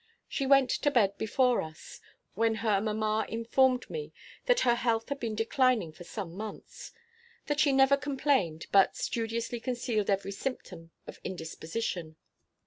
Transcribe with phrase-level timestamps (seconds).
[0.27, 2.01] She went to bed before us,
[2.33, 4.11] when her mamma informed me
[4.47, 6.91] that her health had been declining for some months;
[7.45, 12.15] that she never complained, but studiously concealed every symptom of indisposition.